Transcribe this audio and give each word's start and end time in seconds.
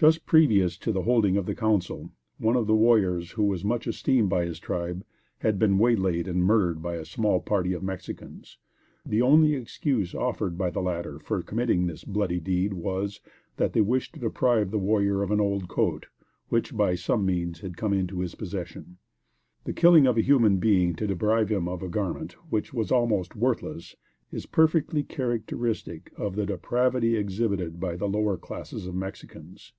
Just 0.00 0.26
previous 0.26 0.78
to 0.78 0.92
the 0.92 1.02
holding 1.02 1.36
of 1.36 1.44
this 1.46 1.58
council, 1.58 2.12
one 2.38 2.54
of 2.54 2.68
the 2.68 2.74
warriors 2.76 3.32
who 3.32 3.42
was 3.42 3.64
much 3.64 3.88
esteemed 3.88 4.28
by 4.28 4.44
his 4.44 4.60
tribe, 4.60 5.04
had 5.38 5.58
been 5.58 5.76
waylaid 5.76 6.28
and 6.28 6.40
murdered 6.44 6.80
by 6.80 6.94
a 6.94 7.04
small 7.04 7.40
party 7.40 7.72
of 7.72 7.82
Mexicans. 7.82 8.58
The 9.04 9.20
only 9.22 9.54
excuse 9.54 10.14
offered 10.14 10.56
by 10.56 10.70
the 10.70 10.80
latter 10.80 11.18
for 11.18 11.42
committing 11.42 11.88
this 11.88 12.04
bloody 12.04 12.38
deed 12.38 12.74
was, 12.74 13.18
that 13.56 13.72
they 13.72 13.80
wished 13.80 14.14
to 14.14 14.20
deprive 14.20 14.70
the 14.70 14.78
warrior 14.78 15.20
of 15.24 15.32
an 15.32 15.40
old 15.40 15.66
coat, 15.66 16.06
which, 16.48 16.76
by 16.76 16.94
some 16.94 17.26
means, 17.26 17.58
had 17.58 17.76
come 17.76 17.92
into 17.92 18.20
his 18.20 18.36
possession. 18.36 18.98
The 19.64 19.72
killing 19.72 20.06
of 20.06 20.16
a 20.16 20.20
human 20.20 20.58
being 20.58 20.94
to 20.94 21.08
deprive 21.08 21.48
him 21.48 21.66
of 21.68 21.82
a 21.82 21.88
garment 21.88 22.34
which 22.50 22.72
was 22.72 22.92
almost 22.92 23.34
worthless, 23.34 23.96
is 24.30 24.46
perfectly 24.46 25.02
characteristic 25.02 26.12
of 26.16 26.36
the 26.36 26.46
depravity 26.46 27.16
exhibited 27.16 27.80
by 27.80 27.96
the 27.96 28.08
lower 28.08 28.36
classes 28.36 28.86
of 28.86 28.94
Mexicans. 28.94 29.72